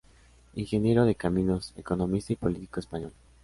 [0.55, 3.13] Ingeniero de caminos, economista y político español.